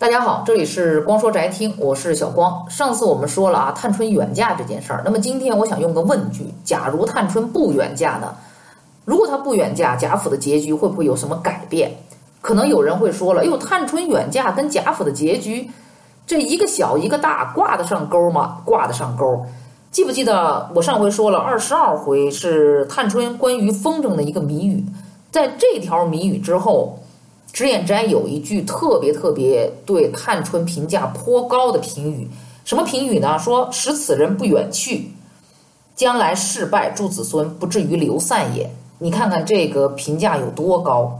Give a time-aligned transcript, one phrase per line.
[0.00, 2.64] 大家好，这里是光说宅听，我是小光。
[2.70, 8.32] 上次我们说了啊，探春远嫁这件事儿，那么今天我想用个问句：假如探春不远嫁呢？
[9.04, 11.90] 如果她不远嫁，贾府的结局会不会有什么改变？
[12.40, 15.68] 可能有人会说了，哟，探春远嫁跟贾府的结局，
[16.24, 18.58] 这一个小一个大，挂得上钩吗？
[18.64, 19.44] 挂得上钩。
[19.90, 24.84] 记不记得我上回说了，二十二回是探春关于风筝的一个谜语，
[25.32, 26.96] 在这条谜语之后。
[27.58, 32.30] 脂砚斋有一句特别特别对探春评价颇高的评语，
[32.64, 33.36] 什么评语呢？
[33.36, 35.10] 说使此人不远去，
[35.96, 38.70] 将来事败诸子孙，不至于流散也。
[38.98, 41.18] 你看看这个评价有多高。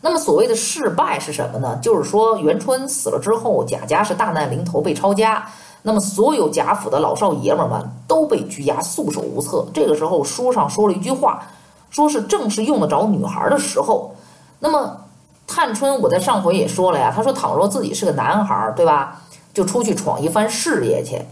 [0.00, 1.78] 那么所谓的事败是什么呢？
[1.82, 5.46] 就是说元春死了之后，贾家是大难临头被抄家，
[5.82, 9.66] 那么所有贾府的老少爷们们都被拘押，束手无策。
[9.74, 11.46] 这个时候书上说了一句话，
[11.90, 14.16] 说是正是用得着女孩的时候，
[14.58, 15.00] 那么。
[15.46, 17.12] 探春，我在上回也说了呀。
[17.14, 19.20] 他说，倘若自己是个男孩儿，对吧，
[19.52, 21.22] 就出去闯一番事业去。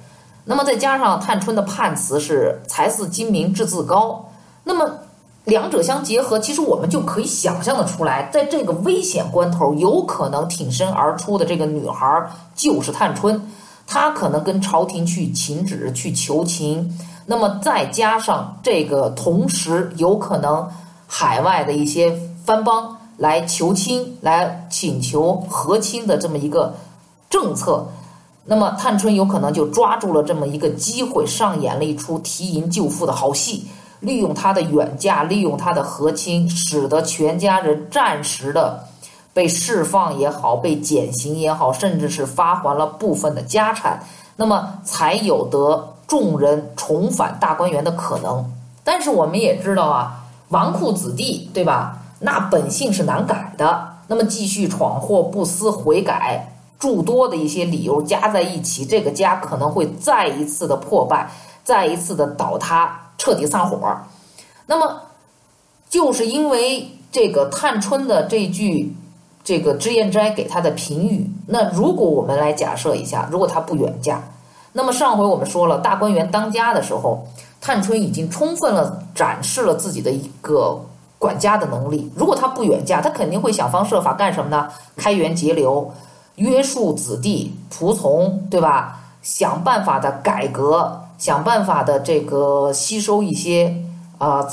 [0.44, 4.28] 那么再加上探春的判词是“才似金明，志自高”，
[4.64, 4.90] 那么
[5.44, 13.50] 两者相结合，其实我们就可以想象的出来，在这个危险关头，有可能挺身而出的这个女孩就是探春。
[13.86, 16.98] 她可能跟朝廷去请旨、去求情。
[17.26, 20.68] 那么再加上这个，同时有可能
[21.06, 22.98] 海外的一些藩邦。
[23.22, 26.74] 来求亲，来请求和亲的这么一个
[27.30, 27.86] 政策，
[28.46, 33.68] 那么探春有可能就抓住了这么一个机会，上演了一出提银救父的好戏，
[34.00, 38.88] 利用他的远嫁，利用他的和亲，使得全家人暂时的
[39.32, 44.02] 被释放也好，被减刑也好，甚至是发还了部分的家产，
[44.34, 48.52] 那么才有得众人重返大观园的可能。
[48.82, 52.01] 但是我们也知道啊，纨绔子弟，对吧？
[52.24, 61.28] 那本性是难改的，那么继续闯祸不思悔改，诸多的一些理由加在一起，这个家可能会再一次的破败，
[61.64, 63.76] 再一次的倒塌，彻底散伙。
[64.66, 65.00] 那么，
[65.90, 68.94] 就是因为这个探春的这句，
[69.42, 71.28] 这个脂砚斋给他的评语。
[71.48, 74.22] 那如果我们来假设一下，如果他不远嫁，
[74.72, 77.26] 那么上回我们说了，大观园当家的时候，
[77.60, 80.80] 探春已经充分了展示了自己的一个。
[81.22, 84.68] 管家的能力，如果他不远嫁，他肯定会想方设法干什么呢？
[84.96, 85.88] 开源节流，
[86.34, 88.98] 约束子弟仆从，对吧？
[89.22, 93.72] 想办法的改革，想办法的这个吸收一些
[94.18, 94.44] 啊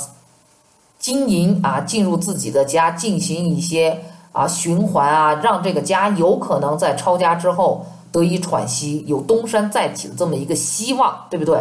[1.00, 11.60] 经营啊进入自己的家，进行一些啊循环啊，让这个家有可能在抄家之后得以喘息，有东山再起的这么一个希望，对不对？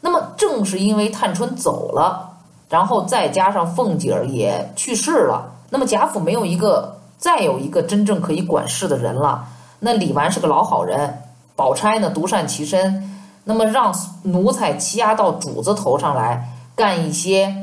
[0.00, 2.30] 那么正是因为探春走了。
[2.72, 9.44] 然后再加上凤姐儿也去世了，那么贾府没有一个再有一个真正可以管事的人了。
[9.78, 11.22] 那李纨是个老好人，
[11.54, 17.54] 宝钗呢独善其身，那么让奴才欺压到主子头上来，干一些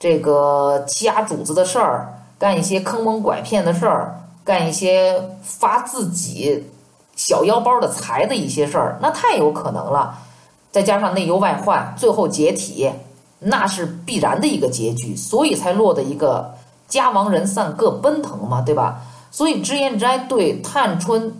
[0.00, 6.68] 这个欺压主子的事儿，干一些坑蒙拐骗的事儿，干一些发自己
[7.14, 10.18] 小腰包的财的一些事儿，那太有可能了。
[10.72, 12.90] 再加上内忧外患，最后解体。
[13.38, 16.54] 那是必然的一个结局，所以才落得一个
[16.88, 19.02] 家亡人散各奔腾嘛，对吧？
[19.30, 21.34] 所以脂砚斋对探春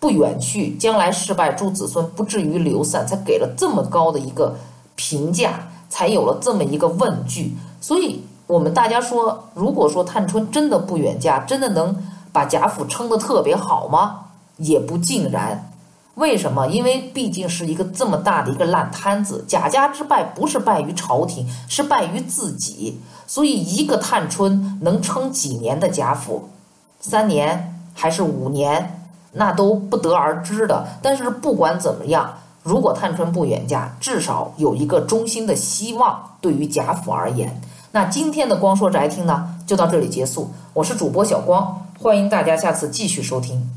[0.00, 4.56] 不远去，将来失败诸子孙不至于流散，才给了这么高的一个
[4.96, 7.56] 评价，才有了这么一个问句。
[7.80, 11.96] 所以我们大家说，如果说探春真的不远嫁，真的能
[12.32, 14.22] 把贾府撑得特别好吗？
[14.56, 15.70] 也不尽然。
[16.16, 16.66] 为什么？
[16.68, 22.98] 因为毕竟是一个这么大的一个烂摊子，贾家之败不是败于朝廷，是败于自己。
[23.26, 26.48] 所以，一个探春能撑几年的贾府，
[27.00, 30.86] 三年还是五年，那都不得而知的。
[31.02, 37.60] 但是不管怎么样，如果探春不远嫁，至少有一个中心的希望，对于贾府而言。
[37.92, 40.50] 那今天的光说宅听呢，就到这里结束。
[40.72, 43.70] 我是主播小光，欢迎大家下次继续收听。